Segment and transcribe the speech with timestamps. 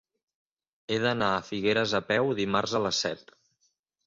[0.87, 3.31] He d'anar a Figueres a peu dimarts a les set.